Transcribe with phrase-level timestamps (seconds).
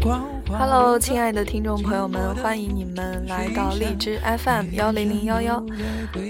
[0.00, 5.64] pourquoi Hello，亲爱的听众朋友们，欢迎你们来到荔枝 FM 幺零零幺幺。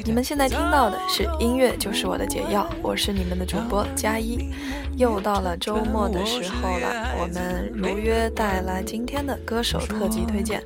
[0.04, 4.52] 你们现在听到的是音乐就是我的解药，我是你们的主播佳一。
[4.96, 10.62] 又到了周末的时候了，我们如约带来今天的歌手特辑推荐。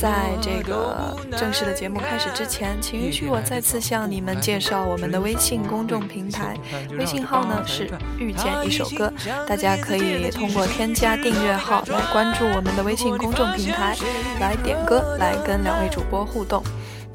[0.00, 6.56] 在这个正式的节目开始之前，请允许我再次向你们介绍我们的微信公众平台，
[6.96, 9.12] 微信号呢是遇见一首歌，
[9.48, 13.96] 大家可以通过添加订阅号来关注我们的微微信公众平台，
[14.38, 16.62] 来点歌，来跟两位主播互动。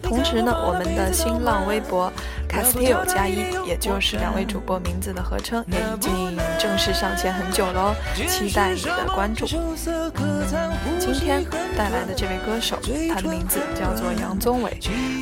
[0.02, 2.12] 同时呢，我们的新浪微博
[2.50, 7.96] Castillo 加一，也就是两位主播名字的合称，也已经正式上线很久了哦，
[8.28, 9.46] 期待你的关注。
[9.46, 11.46] 今天
[11.78, 12.80] 带来的这位歌手，
[13.14, 14.80] 他的名字叫做杨宗纬。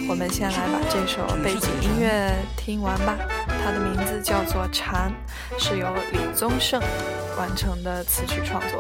[0.08, 3.18] 我们先来把这首背景音乐听完吧。
[3.62, 5.12] 他的名字叫做《蝉》，
[5.62, 6.82] 是由李宗盛
[7.38, 8.80] 完成的词曲创作。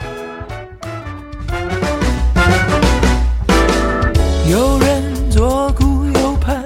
[4.48, 6.64] 有人左顾右盼，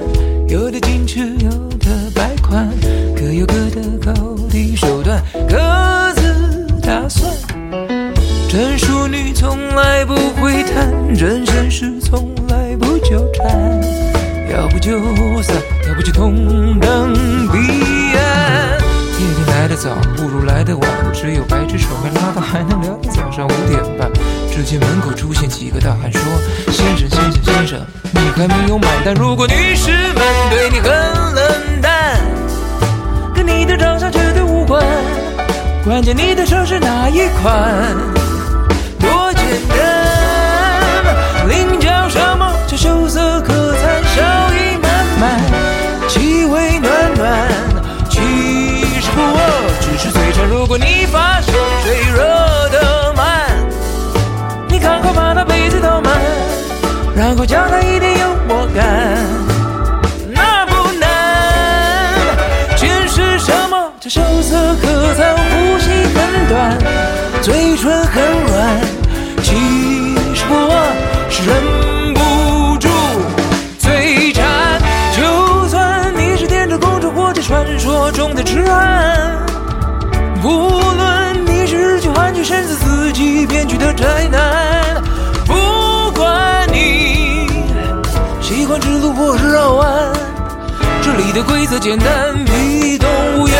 [0.49, 1.49] 有的矜持，有
[1.79, 2.69] 的摆款，
[3.15, 4.11] 各有各的高
[4.49, 5.55] 低手段，各
[6.15, 7.31] 自打算。
[8.49, 13.47] 真淑女从来不会谈，真绅士从来不纠缠。
[14.51, 14.99] 要不就
[15.41, 15.55] 散，
[15.87, 17.13] 要不就同等
[17.47, 17.57] 彼
[18.17, 18.77] 岸。
[19.19, 24.11] 夜里来得早，不如来得晚，只有白纸手没拉到，还能聊到早上五点半。
[24.51, 26.21] 只见门口出现几个大汉，说
[26.71, 29.13] ：“先生，先生，先生，你还没有买单。
[29.13, 32.19] 如果女士们对你很冷淡，
[33.33, 34.83] 跟你的长相绝对无关，
[35.85, 37.73] 关键你的车是哪一款？
[38.99, 39.98] 多简单，
[78.19, 79.45] 中的痴汉，
[80.43, 85.01] 无论你是日剧韩剧，甚至自己编剧的宅男，
[85.45, 87.47] 不管你
[88.41, 89.87] 喜欢直路或是绕弯，
[91.01, 93.07] 这里的规则简单，比动
[93.39, 93.57] 无言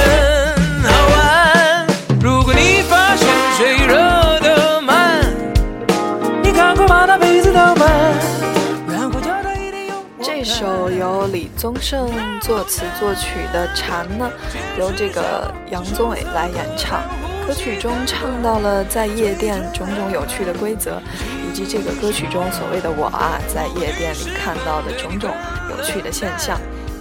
[11.59, 12.09] 宗盛
[12.39, 14.31] 作词作曲的《蝉》呢，
[14.77, 17.03] 由这个杨宗纬来演唱。
[17.45, 21.01] 歌曲中唱到了在夜店种种有趣的规则，
[21.45, 25.29] 以及这个歌曲中所谓的我啊，在夜店里看到的种种
[25.69, 26.57] 有趣的现象。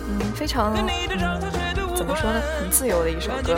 [0.09, 1.41] 嗯，非常嗯，
[1.95, 3.55] 怎么说呢，很自由的一首歌。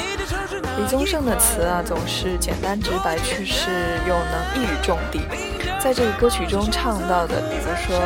[0.77, 3.71] 李宗盛的词啊，总是简单直白，却是
[4.06, 5.19] 又能一语中的。
[5.83, 7.97] 在这个歌曲中唱到的，比如说，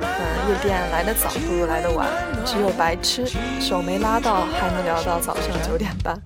[0.00, 2.08] 嗯，夜店来得早不如来得晚，
[2.46, 3.26] 只有白痴
[3.60, 6.16] 手没拉到，还能聊到早上九点半，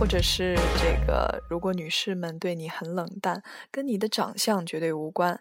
[0.00, 5.40] 或者是这个，如果女士们对你很冷淡，跟你的长相绝对无关，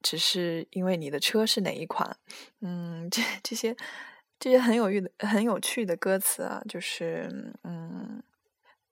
[0.00, 2.16] 只是因为你的车是哪一款。
[2.62, 3.76] 嗯，这这些
[4.38, 8.22] 这些很有趣的、很有趣的歌词啊，就是嗯，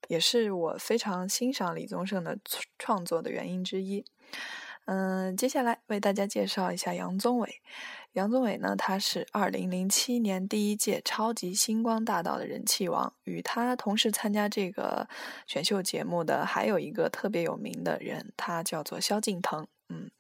[0.09, 2.37] 也是我非常欣赏李宗盛的
[2.79, 4.05] 创作的原因之一。
[4.91, 7.61] 嗯，接下来为大家介绍一下杨宗纬。
[8.13, 13.13] 杨宗纬呢，他是二零零七年第一届超级星光大道的人气王。
[13.25, 15.07] 与他同时参加这个
[15.47, 19.67] 选秀节目的还有一个特别有名的人，他叫做萧敬腾。
[19.91, 20.11] 嗯，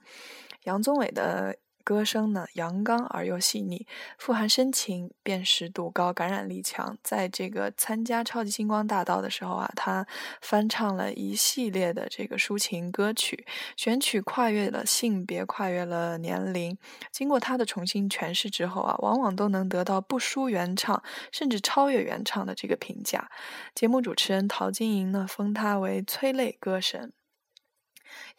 [0.65, 1.57] 杨宗纬的。
[1.89, 3.87] 歌声呢，阳刚而又细腻，
[4.19, 6.99] 富含深情，辨识度高，感染力强。
[7.03, 10.07] 在这个参加超级星光大道的时候啊，他
[10.43, 16.77] 翻唱了一系列的这个抒情歌曲，选曲跨越了性别，跨越了年龄。
[17.11, 21.03] 经过他的重新诠释之后啊，往往都能得到不输原唱，
[21.33, 23.31] 甚至超越原唱的这个评价。
[23.75, 27.15] 节目主持人陶晶莹呢，封他为催泪歌神。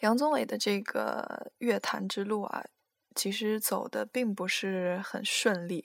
[0.01, 2.65] 杨宗纬的这个乐坛之路啊。
[3.15, 5.83] 其实走的并不是很顺利，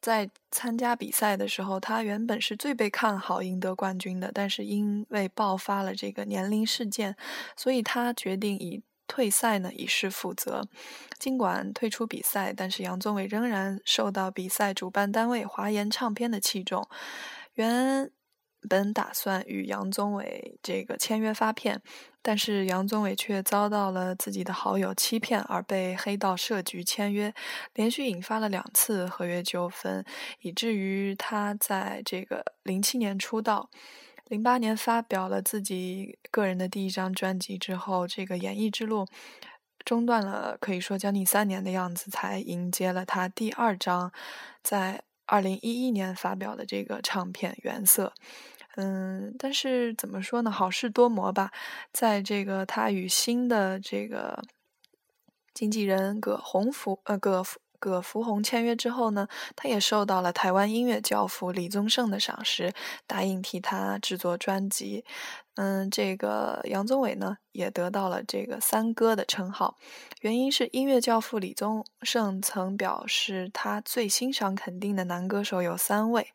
[0.00, 7.16] 在参加比赛的时候，他原本是最被看好赢得冠军的，但是因为爆发了这个年龄事件，
[7.56, 10.62] 所以他决定以退赛呢以示负责。
[11.18, 16.86] 尽管退出比赛，但是杨宗纬仍然受到比赛主办单位华研唱片的器重。
[17.54, 18.10] 原
[18.68, 21.80] 本打算与杨宗纬这个签约发片，
[22.22, 27.32] 但是杨宗纬却遭到了自己的好友欺骗，而被黑道设局签约，
[27.74, 30.04] 连续引发了两次合约纠纷，
[30.40, 33.70] 以至于他在这个零七年出道，
[34.26, 39.06] 零八年发表了自己个人的第一张专辑之后，这个演艺之路
[39.84, 44.10] 中断了，可以说将近三年的样子，才迎接了他第二张
[44.62, 45.02] 在。
[45.28, 48.12] 二零一一年发表的这个唱片《原色》，
[48.76, 50.50] 嗯，但是怎么说呢？
[50.50, 51.50] 好事多磨吧，
[51.92, 54.42] 在这个他与新的这个
[55.52, 57.44] 经纪人葛洪福呃葛
[57.78, 62.72] 葛福洪签约之后呢，他也受到了台湾音乐教父李宗盛的赏识，
[63.06, 65.04] 答应替他制作专辑。
[65.60, 69.76] 嗯，这个杨宗纬呢，也得到了这个“三哥”的称号，
[70.20, 76.28] 原因是音乐教父李宗盛曾表示，他最欣赏肯定的男歌手有三位，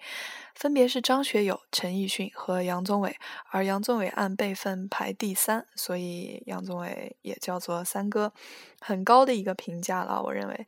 [0.54, 3.16] 分别是张学友、陈奕迅和杨宗纬，
[3.50, 8.34] 而杨宗纬按辈分排第三，所以杨宗纬也叫做“三哥”，
[8.82, 10.68] 很高的一个评价了，我认为。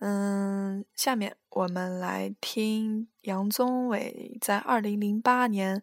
[0.00, 5.82] 嗯，下面我们来听杨宗纬在二零零八年。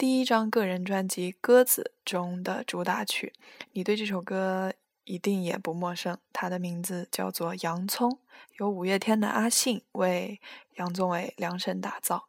[0.00, 3.34] 第一张个人专辑《鸽子》中的主打曲，
[3.72, 4.72] 你对这首歌
[5.04, 6.16] 一定也不陌生。
[6.32, 8.10] 它的名字叫做《洋葱》，
[8.58, 10.40] 由五月天的阿信为
[10.76, 12.28] 杨宗纬量身打造。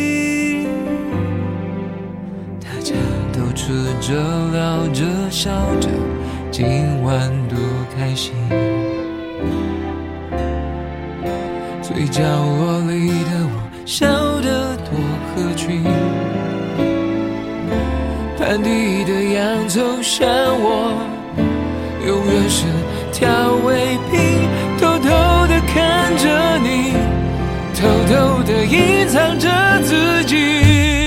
[3.71, 4.13] 吃着
[4.51, 5.87] 聊着笑着，
[6.51, 7.57] 今晚多
[7.95, 8.33] 开心。
[11.81, 14.07] 最角落里的我，笑
[14.41, 15.85] 得多合群。
[18.37, 20.91] 盘底的洋葱像我，
[22.05, 22.65] 永远是
[23.13, 23.29] 调
[23.65, 24.49] 味品。
[24.81, 25.07] 偷偷
[25.47, 26.91] 的看着你，
[27.73, 29.47] 偷偷的隐藏着
[29.81, 31.00] 自己。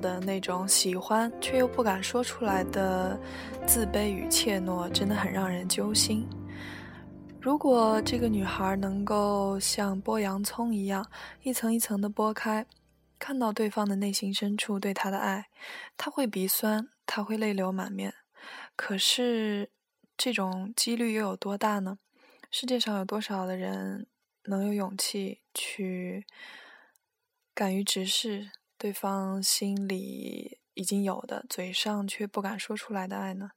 [0.00, 3.18] 的那种喜欢却又不敢说出来的
[3.66, 6.26] 自卑与怯懦，真的很让人揪心。
[7.40, 11.08] 如果这个女孩能够像剥洋葱一样，
[11.42, 12.66] 一层一层的剥开，
[13.18, 15.46] 看到对方的内心深处对她的爱，
[15.96, 18.14] 她会鼻酸，她会泪流满面。
[18.74, 19.70] 可是，
[20.16, 21.98] 这种几率又有多大呢？
[22.50, 24.06] 世界上有多少的人
[24.44, 26.26] 能有勇气去
[27.54, 33.52] 敢于直视对方心里已经有的、嘴上却不敢说出来的爱呢？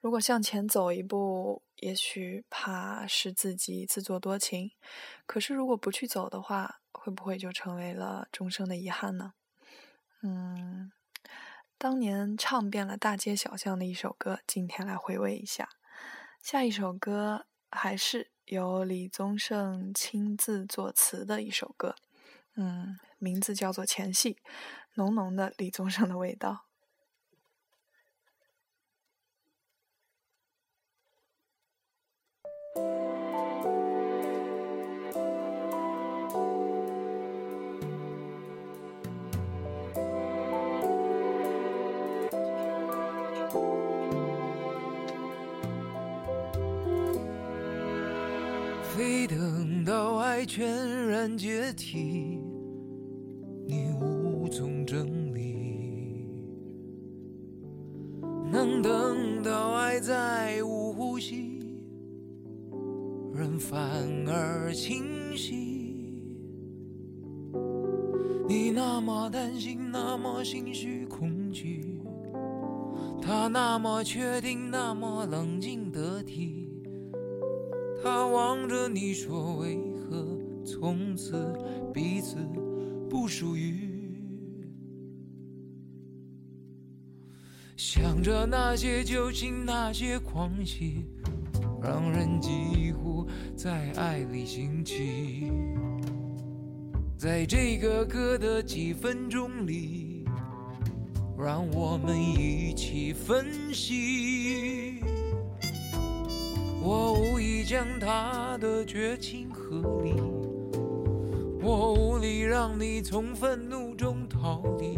[0.00, 4.70] 如果向前走一步，也许怕是自己自作多情；
[5.26, 9.32] 可是如果不去走的话，会不会就成为了终生的遗憾呢？
[10.22, 10.92] 嗯，
[11.76, 15.68] 当年唱遍了大街小巷的一首歌，今天来回味一下。
[16.40, 21.96] 下一首歌还是由李宗盛亲自作词的一首歌，
[22.54, 24.34] 嗯，名字叫做《前戏》，
[24.94, 26.66] 浓浓的李宗盛的味道。
[48.96, 52.45] 非等到爱全然解体，
[53.76, 56.30] 你无从整理，
[58.50, 61.60] 能等到爱再无呼吸，
[63.34, 63.78] 人反
[64.26, 66.24] 而清晰。
[68.48, 72.00] 你那么担心，那么心虚恐惧，
[73.20, 76.82] 他那么确定，那么冷静得体。
[78.02, 80.24] 他望着你说：“为何
[80.64, 81.52] 从此
[81.92, 82.36] 彼此
[83.08, 83.74] 不属于？”
[87.76, 91.04] 想着那些旧情，那些狂喜，
[91.82, 95.52] 让人几乎在爱里兴起。
[97.18, 100.24] 在这个歌的几分钟里，
[101.38, 105.00] 让我们一起分析。
[106.82, 110.14] 我无意将他的绝情合理，
[111.66, 114.96] 我无力让你从愤怒中逃离，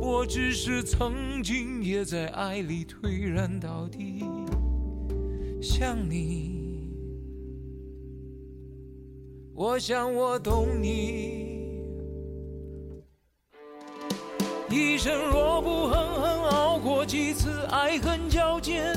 [0.00, 4.24] 我只是曾经也在爱里颓然到底。
[5.60, 6.88] 想你，
[9.52, 11.52] 我想我懂你。
[14.70, 18.96] 一生若不狠狠熬过几次爱恨交煎，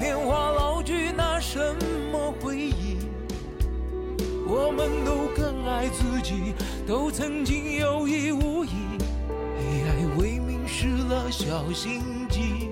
[0.00, 1.58] 年华老去那什
[2.10, 2.81] 么回忆？
[4.54, 6.52] 我们都更爱自己，
[6.86, 8.68] 都曾经有意无意，
[9.58, 12.68] 以爱为名失了小心机。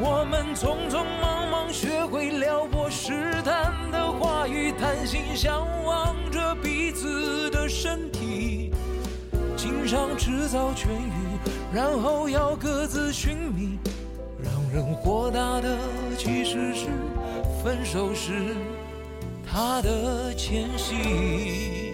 [0.00, 8.72] 我们匆匆忙忙学会撩拨试探的话语，贪心相望着彼此的身体。
[9.54, 11.38] 情伤迟早痊愈，
[11.74, 13.78] 然后要各自寻觅。
[14.42, 15.76] 让人豁达的
[16.16, 16.86] 其实是
[17.62, 18.54] 分手时
[19.58, 21.90] 他的前戏。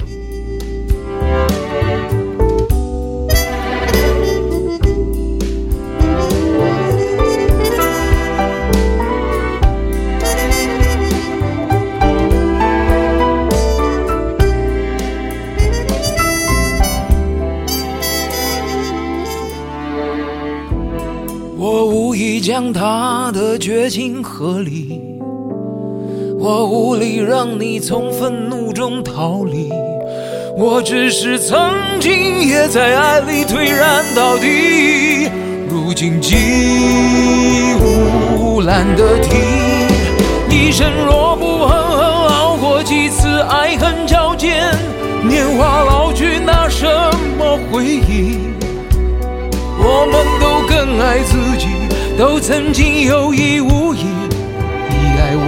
[21.57, 25.12] 我无意将他的绝情合理，
[26.45, 29.71] 我无力让你从愤怒中逃离，
[30.57, 31.57] 我只是曾
[32.01, 35.31] 经也在爱里颓然到底，
[35.71, 36.35] 如今既
[37.81, 39.37] 无懒得提。
[40.51, 44.75] 一生若不狠狠熬过几次爱恨交煎，
[45.23, 46.85] 年华老去拿什
[47.39, 48.39] 么回忆？
[49.79, 51.69] 我们都更爱自己，
[52.19, 54.07] 都曾经有意无意，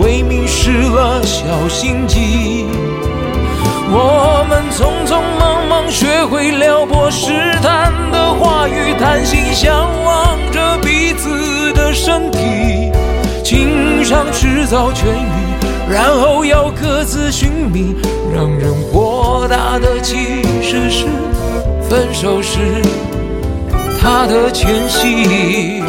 [0.04, 2.66] 以爱为名失了小心机。
[3.90, 7.32] 我们匆匆忙忙学会撩拨试
[7.62, 12.92] 探的话语，贪心相望着彼此的身体，
[13.42, 17.96] 情伤迟早痊愈，然后要各自寻觅。
[18.34, 21.06] 让人豁达的其实是
[21.88, 22.58] 分手时。
[24.00, 25.82] 他的前戏。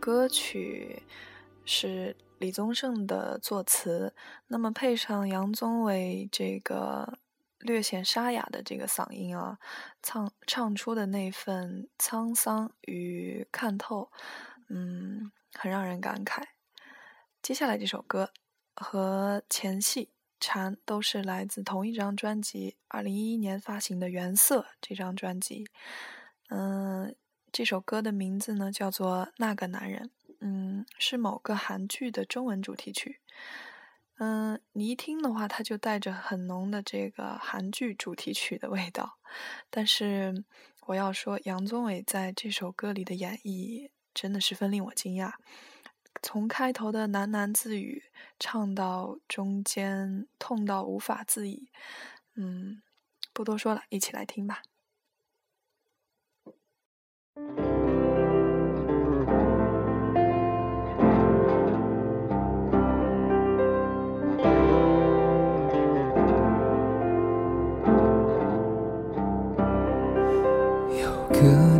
[0.00, 1.02] 歌曲
[1.66, 4.14] 是李宗盛的作词，
[4.46, 7.18] 那么配上杨宗纬这个
[7.58, 9.58] 略显沙哑的这个嗓音啊，
[10.02, 14.10] 唱唱出的那份沧桑与看透，
[14.68, 16.44] 嗯，很让人感慨。
[17.42, 18.32] 接下来这首歌
[18.74, 20.06] 和前戏
[20.40, 25.68] 《蝉》都是来自同一张专辑，二零一一年发行的《原色》这张专辑，
[26.48, 27.14] 嗯。
[27.52, 33.20] 这首歌的名字呢叫做《那个男人》，嗯，是某个韩剧的中文主题曲。
[34.18, 39.18] 嗯，你一听的话，它就带着很浓的这个韩剧主题曲的味道。
[39.70, 40.44] 但是
[40.86, 45.32] 我要说，杨宗纬在这首歌里的演绎真的十分令我惊讶。
[46.22, 48.04] 从开头的喃喃自语，
[48.38, 51.70] 唱到中间痛到无法自已。
[52.34, 52.82] 嗯，
[53.32, 54.62] 不多说了，一起来听吧。
[71.00, 71.79] 有个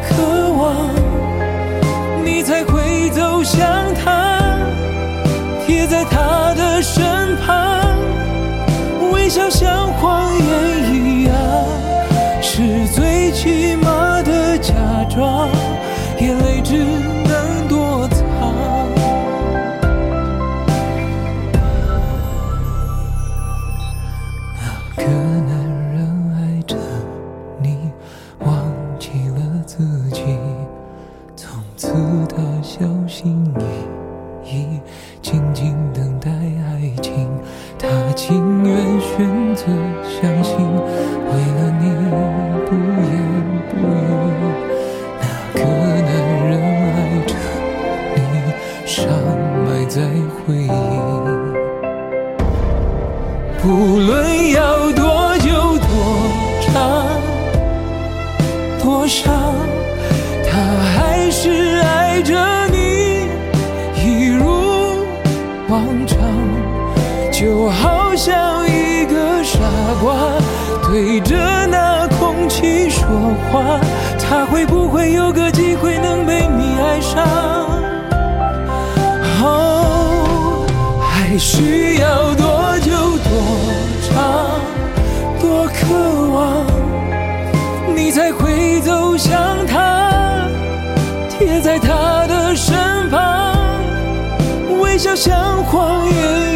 [0.00, 0.35] 渴
[67.38, 69.58] 就好像一个傻
[70.00, 70.14] 瓜
[70.88, 73.06] 对着那空气说
[73.52, 73.78] 话。
[74.18, 77.26] 他会不会有个机会能被你爱上？
[79.42, 80.66] 哦，
[81.02, 83.28] 还需要多久多
[84.08, 84.14] 长
[85.38, 86.64] 多渴望，
[87.94, 90.48] 你才会走向他？
[91.28, 93.54] 贴在他的身旁，
[94.80, 96.55] 微笑像谎言，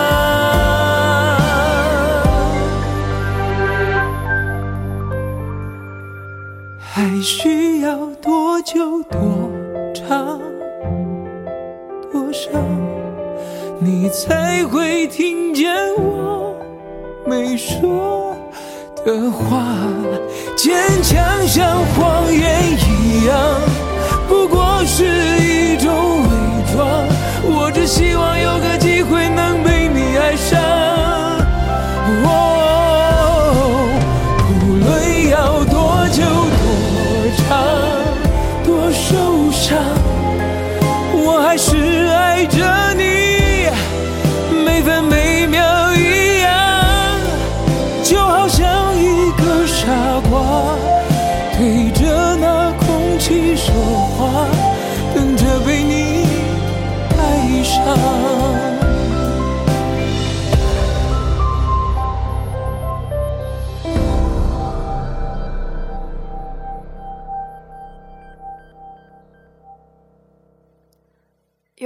[19.05, 19.65] 的话？
[20.55, 23.35] 坚强像谎言一样，
[24.27, 25.03] 不过是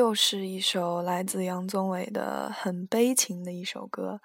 [0.06, 4.22] 又是一首来自杨宗纬的很悲情的一首歌。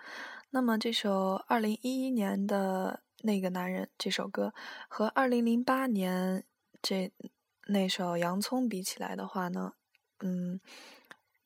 [0.51, 4.53] 那么这首二零一一年的那个男人这首歌，
[4.89, 6.45] 和二零零八年
[6.83, 7.11] 这
[7.69, 9.73] 那首洋葱比起来的话呢，
[10.19, 10.61] 嗯，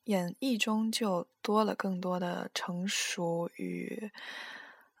[0.03, 4.11] 演绎中就多了更多的成熟与，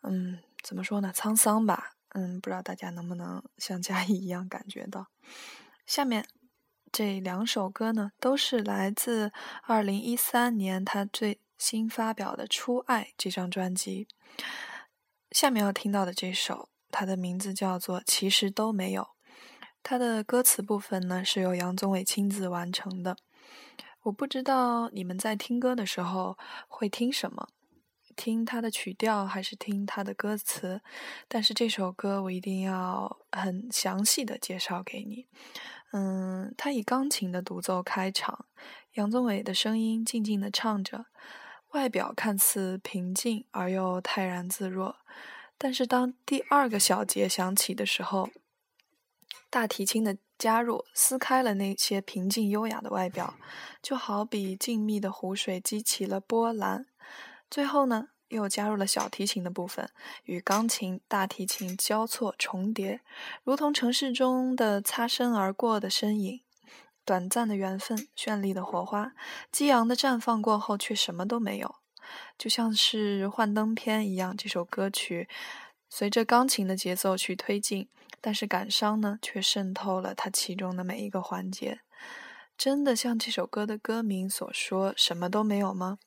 [0.03, 1.97] 嗯，怎么说呢，沧桑吧。
[2.13, 5.07] 嗯，不知道大家能不能像嘉怡 一样感觉到。
[5.85, 6.25] 下面。
[6.97, 14.07] 这两首歌呢，都是来自二零一三年他最新发表的《初爱》这张专辑。
[15.31, 19.01] 下面要听到的这首，它的名字叫做《其实都没有》。
[19.83, 23.17] 它的歌词部分呢，是由杨宗纬亲自完成的。
[24.03, 26.37] 我不知道你们在听歌的时候
[26.69, 27.49] 会听什么，
[28.15, 30.81] 听它的曲调还是听它的歌词？
[31.27, 35.27] 但是这首歌我一定要很详细的介绍给你。
[35.91, 38.45] 嗯，他以钢琴的独奏开场，
[38.93, 41.05] 杨宗纬的声音静静的唱着，
[41.71, 44.97] 外表看似平静而又泰然自若。
[45.57, 48.29] 但是当第二个小节响起的时候，
[49.49, 53.35] 大提琴的加入撕开了那些平静优雅的外表，
[53.81, 56.87] 就好比静谧的湖水激起了波澜。
[57.49, 58.09] 最后呢？
[58.29, 59.87] 又加入了小提琴的部分，
[60.23, 63.01] 与钢琴、大提琴交错重叠，
[63.43, 66.41] 如同城市中的擦身而过的身影。
[67.05, 69.13] 短暂的缘分，绚丽的火花，
[69.51, 71.75] 激昂的绽放过后，却什么都没有，
[72.35, 74.35] 就像是幻灯片一样。
[74.35, 75.29] 这首歌曲
[75.87, 77.87] 随着钢琴的节奏去推进，
[78.19, 81.81] 但是感伤呢，却渗透了它其中的每一个环节。
[82.57, 85.99] 真的像这首歌的歌名所说，什么都没有吗？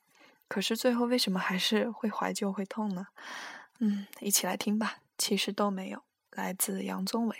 [0.49, 3.05] 可是最后为什么还是会怀旧会痛呢？
[3.79, 4.95] 嗯，一起来听吧。
[5.15, 7.35] 其实都没有，来自杨宗纬。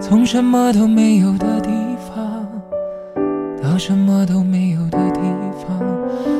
[0.00, 2.46] 从什么都没有的地方，
[3.60, 5.20] 到什么都没有的地
[5.66, 5.89] 方。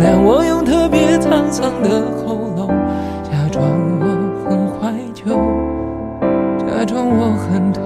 [0.00, 1.18] 原谅我用特别。
[1.18, 2.68] 沧桑的喉咙，
[3.24, 3.64] 假装
[4.00, 4.06] 我
[4.48, 5.34] 很怀旧，
[6.64, 7.82] 假装我很痛。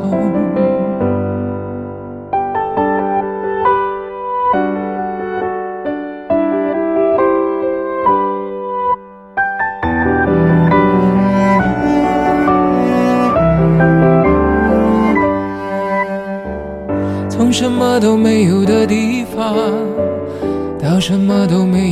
[17.29, 19.57] 从什么都没有的地方，
[20.79, 21.92] 到什么都没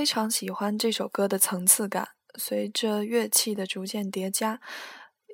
[0.00, 4.58] 非常喜欢这首歌的层次感，随着乐器的逐渐叠加，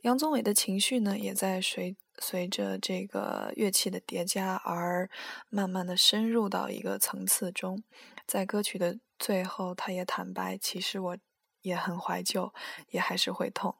[0.02, 5.09] 杨宗纬的情绪呢，也在随随着这个乐器的叠加而
[5.48, 7.81] 慢慢的深入到一个层次中。
[8.26, 11.16] 在歌曲的最后，他也坦白，其实我
[11.62, 12.52] 也很怀旧，
[12.90, 13.76] 也还是会痛。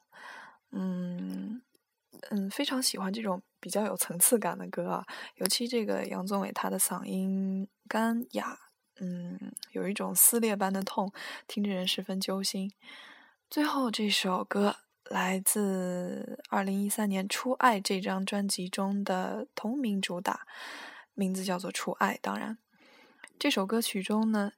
[0.71, 1.63] 嗯
[2.31, 8.57] 嗯，非常喜欢这种比较有层次感的歌啊，尤其这个杨宗纬他的嗓音干哑，
[9.01, 11.13] 嗯，有一种撕裂般的痛，
[11.47, 12.73] 听着人十分揪心。
[13.51, 20.47] 最后这首歌来自二零一三年《初爱》这张专辑中的同名主打，
[21.15, 22.59] 名字叫做《初爱》，当然。
[23.39, 24.53] 这首歌曲中呢，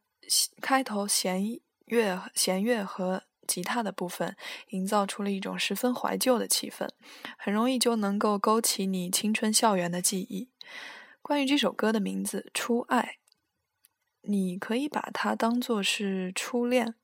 [0.61, 1.43] 开头弦
[1.87, 4.37] 乐、弦乐和吉他的部分，
[4.69, 6.89] 营造出了一种十分怀旧的气氛，
[7.37, 10.49] 很容易就能够勾起你青春校园的记忆。
[11.21, 13.18] 关于这首歌的名字《初爱》，
[14.23, 16.95] 你可以把它当做是初恋，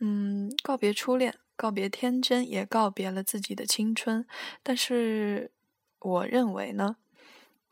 [0.00, 4.26] 嗯，告别初恋，告别天真，也告别了自己的青春。
[4.62, 5.50] 但是，
[5.98, 6.96] 我认为呢。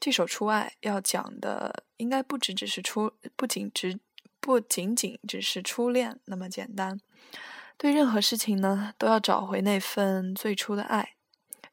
[0.05, 4.01] 这首《初爱》要讲的应该不只只是初，不仅只
[4.41, 7.01] 不仅仅只是初恋那么简单。
[7.77, 11.15] 对任何事情呢，都要找回那份最初的爱，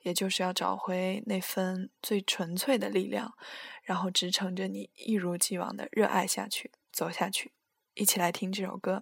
[0.04, 3.34] 也就是要找回那份最纯粹的力量，
[3.82, 7.54] 然后支撑着你一如既往的热爱下去，走下去。
[7.94, 9.02] 一起来听这首歌。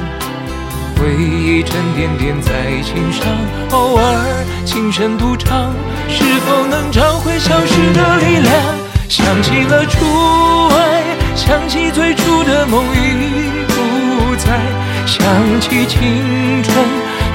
[1.01, 2.51] 回忆沉甸甸在？
[2.83, 3.25] 心上，
[3.71, 5.73] 偶尔轻声独唱，
[6.07, 8.53] 是否能找回消失的力量？
[9.09, 10.05] 想起了初
[10.75, 11.01] 爱，
[11.35, 14.61] 想起最初的梦已不在，
[15.07, 15.25] 想
[15.59, 16.75] 起青春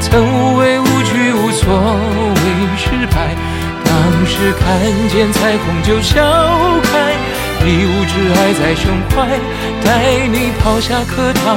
[0.00, 2.40] 曾无畏无惧，无所谓
[2.78, 3.34] 失败。
[3.84, 6.22] 当时看见彩虹就笑
[6.84, 7.14] 开，
[7.66, 8.76] 一无挚爱在。
[8.76, 9.26] 胸怀，
[9.84, 11.56] 带你跑下课堂。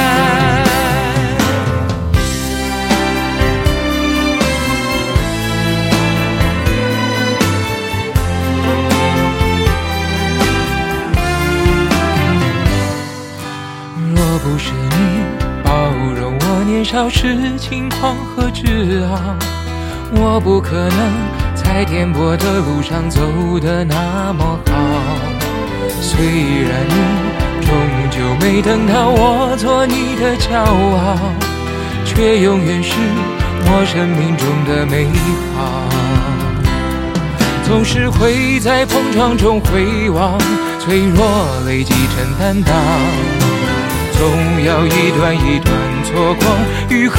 [18.11, 19.15] 轻狂和自傲，
[20.13, 20.99] 我不可能
[21.55, 23.21] 在颠簸的路上走
[23.59, 24.71] 得那么好。
[26.01, 26.25] 虽
[26.63, 26.95] 然你
[27.65, 27.73] 终
[28.11, 31.17] 究没等到我做你的骄傲，
[32.05, 32.91] 却永远是
[33.65, 35.07] 我生命中的美
[35.55, 35.59] 好。
[37.63, 40.37] 总是会在碰撞中回望，
[40.79, 41.25] 脆弱
[41.65, 42.75] 累积成担当。
[44.13, 44.27] 总
[44.65, 46.45] 要一段一段错过，
[46.89, 47.17] 愈合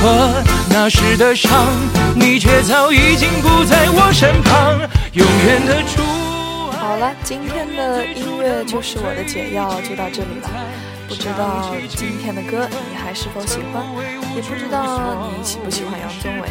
[0.74, 1.66] 那时的伤，
[2.16, 4.80] 你却早已经不在我身旁，
[5.12, 6.02] 永远的出。
[6.80, 10.48] 好了，今天的音乐就是我的解药，就到这里了。
[11.06, 13.85] 不知道今天的歌你还是否喜欢，
[14.35, 16.48] 也不知道你喜不喜欢杨宗纬。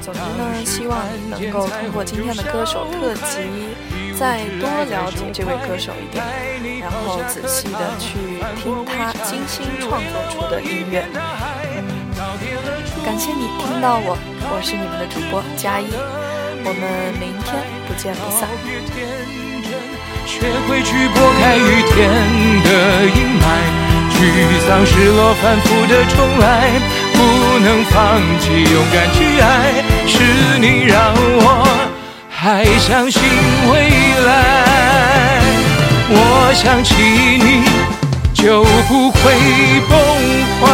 [0.00, 3.74] 总之呢，希望你能够通过今天的歌手特辑，
[4.16, 6.24] 再多了解这位歌手一点，
[6.80, 8.14] 然后仔细的去
[8.62, 11.04] 听他精心创作出的音乐。
[13.06, 14.18] 感谢你听到我，
[14.50, 15.86] 我是你们的主播佳一，
[16.64, 17.54] 我们明天
[17.86, 18.50] 不见不散。
[20.26, 22.10] 学会去拨开雨天
[22.66, 23.46] 的阴霾。
[24.10, 24.18] 沮
[24.66, 26.82] 丧、失落，反复的重来，
[27.14, 27.22] 不
[27.62, 31.62] 能放弃，勇敢去爱，是你让我
[32.28, 33.22] 还相信
[33.70, 33.86] 未
[34.26, 35.46] 来。
[36.10, 36.90] 我想起
[37.38, 37.62] 你，
[38.34, 39.22] 就不会
[39.88, 39.94] 崩
[40.60, 40.66] 坏。